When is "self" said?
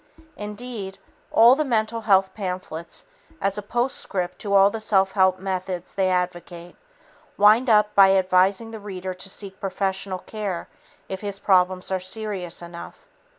4.79-5.11